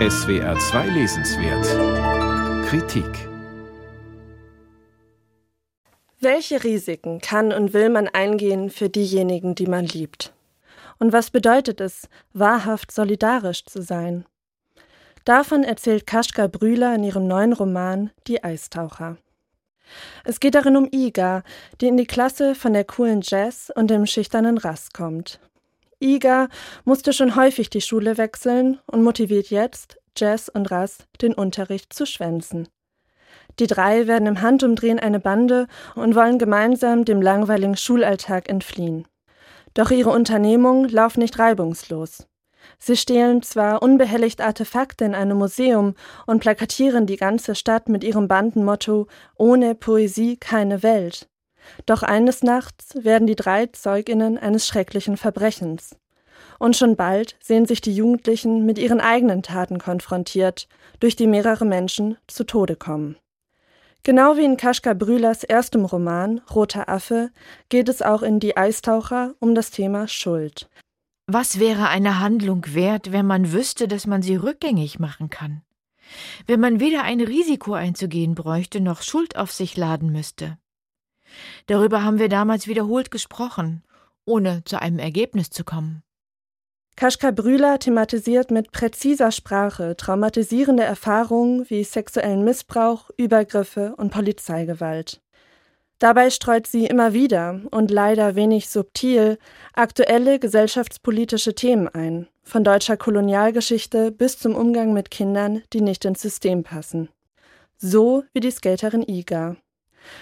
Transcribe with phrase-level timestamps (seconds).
[0.00, 3.28] SWR 2 Lesenswert Kritik
[6.18, 10.34] Welche Risiken kann und will man eingehen für diejenigen, die man liebt?
[10.98, 14.24] Und was bedeutet es, wahrhaft solidarisch zu sein?
[15.24, 19.16] Davon erzählt Kaschka Brühler in ihrem neuen Roman Die Eistaucher.
[20.24, 21.44] Es geht darin um Iga,
[21.80, 25.38] die in die Klasse von der coolen Jazz und dem schüchternen Rass kommt.
[26.00, 26.48] Iga
[26.84, 32.06] musste schon häufig die Schule wechseln und motiviert jetzt, Jazz und Ras den Unterricht zu
[32.06, 32.68] schwänzen.
[33.58, 39.06] Die drei werden im Handumdrehen eine Bande und wollen gemeinsam dem langweiligen Schulalltag entfliehen.
[39.74, 42.26] Doch ihre Unternehmungen laufen nicht reibungslos.
[42.78, 45.94] Sie stehlen zwar unbehelligt Artefakte in einem Museum
[46.26, 51.28] und plakatieren die ganze Stadt mit ihrem Bandenmotto Ohne Poesie keine Welt.
[51.86, 55.96] Doch eines Nachts werden die drei Zeuginnen eines schrecklichen Verbrechens.
[56.58, 60.68] Und schon bald sehen sich die Jugendlichen mit ihren eigenen Taten konfrontiert,
[61.00, 63.16] durch die mehrere Menschen zu Tode kommen.
[64.02, 67.30] Genau wie in Kaschka Brülers erstem Roman Roter Affe
[67.70, 70.68] geht es auch in Die Eistaucher um das Thema Schuld.
[71.26, 75.62] Was wäre eine Handlung wert, wenn man wüsste, dass man sie rückgängig machen kann?
[76.46, 80.58] Wenn man weder ein Risiko einzugehen bräuchte, noch Schuld auf sich laden müsste?
[81.66, 83.82] Darüber haben wir damals wiederholt gesprochen,
[84.24, 86.02] ohne zu einem Ergebnis zu kommen.
[86.96, 95.20] Kaschka Brühler thematisiert mit präziser Sprache traumatisierende Erfahrungen wie sexuellen Missbrauch, Übergriffe und Polizeigewalt.
[95.98, 99.38] Dabei streut sie immer wieder und leider wenig subtil
[99.72, 106.22] aktuelle gesellschaftspolitische Themen ein, von deutscher Kolonialgeschichte bis zum Umgang mit Kindern, die nicht ins
[106.22, 107.08] System passen.
[107.76, 109.56] So wie die Skaterin Iga.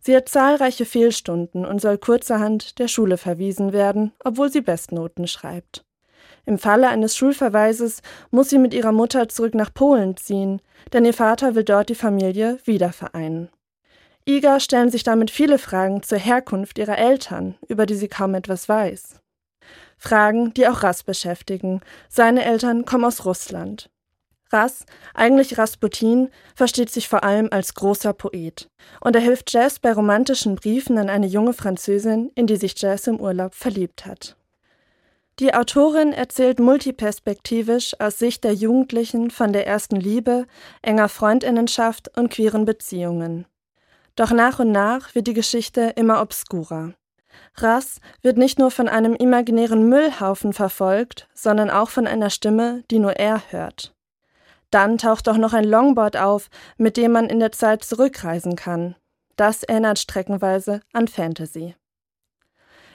[0.00, 5.84] Sie hat zahlreiche Fehlstunden und soll kurzerhand der Schule verwiesen werden, obwohl sie Bestnoten schreibt.
[6.46, 10.60] Im Falle eines Schulverweises muss sie mit ihrer Mutter zurück nach Polen ziehen,
[10.92, 13.48] denn ihr Vater will dort die Familie wiedervereinen.
[14.26, 18.68] Iga stellen sich damit viele Fragen zur Herkunft ihrer Eltern, über die sie kaum etwas
[18.68, 19.20] weiß.
[19.96, 21.80] Fragen, die auch Rass beschäftigen.
[22.08, 23.90] Seine Eltern kommen aus Russland.
[24.54, 28.70] Rass, eigentlich Rasputin, versteht sich vor allem als großer Poet.
[29.00, 33.08] Und er hilft Jazz bei romantischen Briefen an eine junge Französin, in die sich Jazz
[33.08, 34.36] im Urlaub verliebt hat.
[35.40, 40.46] Die Autorin erzählt multiperspektivisch aus Sicht der Jugendlichen von der ersten Liebe,
[40.80, 43.46] enger Freundinnenschaft und queeren Beziehungen.
[44.14, 46.94] Doch nach und nach wird die Geschichte immer obskurer.
[47.56, 53.00] Rass wird nicht nur von einem imaginären Müllhaufen verfolgt, sondern auch von einer Stimme, die
[53.00, 53.92] nur er hört.
[54.74, 58.96] Dann taucht auch noch ein Longboard auf, mit dem man in der Zeit zurückreisen kann.
[59.36, 61.76] Das erinnert streckenweise an Fantasy.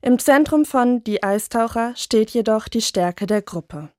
[0.00, 3.90] Im Zentrum von Die Eistaucher steht jedoch die Stärke der Gruppe.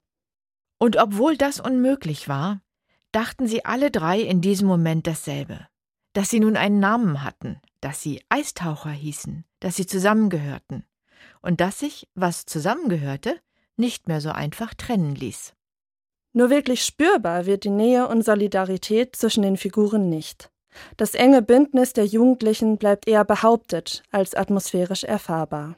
[0.77, 2.61] Und obwohl das unmöglich war,
[3.11, 5.67] dachten sie alle drei in diesem Moment dasselbe.
[6.13, 10.85] Dass sie nun einen Namen hatten, dass sie Eistaucher hießen, dass sie zusammengehörten
[11.41, 13.37] und dass sich, was zusammengehörte,
[13.75, 15.55] nicht mehr so einfach trennen ließ.
[16.35, 20.51] Nur wirklich spürbar wird die Nähe und Solidarität zwischen den Figuren nicht.
[20.97, 25.77] Das enge Bündnis der Jugendlichen bleibt eher behauptet als atmosphärisch erfahrbar.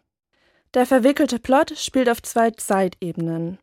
[0.74, 3.60] Der verwickelte Plot spielt auf zwei Zeitebenen.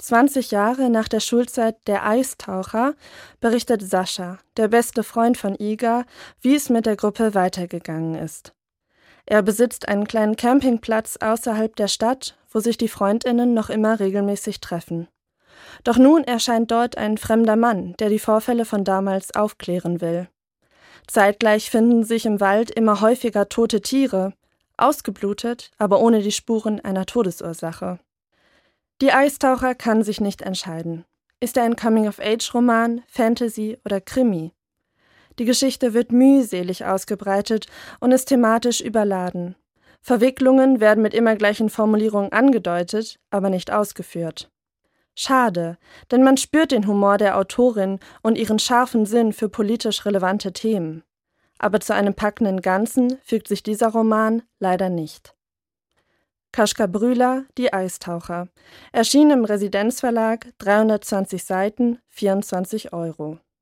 [0.00, 2.94] 20 Jahre nach der Schulzeit der Eistaucher
[3.38, 6.04] berichtet Sascha, der beste Freund von Iga,
[6.40, 8.52] wie es mit der Gruppe weitergegangen ist.
[9.26, 14.58] Er besitzt einen kleinen Campingplatz außerhalb der Stadt, wo sich die Freundinnen noch immer regelmäßig
[14.58, 15.06] treffen.
[15.84, 20.28] Doch nun erscheint dort ein fremder Mann, der die Vorfälle von damals aufklären will.
[21.06, 24.32] Zeitgleich finden sich im Wald immer häufiger tote Tiere,
[24.76, 27.98] ausgeblutet, aber ohne die Spuren einer Todesursache.
[29.00, 31.04] Die Eistaucher kann sich nicht entscheiden.
[31.40, 34.52] Ist er ein Coming-of-Age-Roman, Fantasy oder Krimi?
[35.40, 37.66] Die Geschichte wird mühselig ausgebreitet
[37.98, 39.56] und ist thematisch überladen.
[40.02, 44.51] Verwicklungen werden mit immer gleichen Formulierungen angedeutet, aber nicht ausgeführt.
[45.14, 45.78] Schade,
[46.10, 51.04] denn man spürt den Humor der Autorin und ihren scharfen Sinn für politisch relevante Themen
[51.62, 55.34] aber zu einem packenden Ganzen fügt sich dieser Roman leider nicht.
[56.50, 58.48] Kaschka Brühler, Die Eistaucher,
[58.90, 63.38] erschien im Residenzverlag, 320 Seiten, 24 Euro.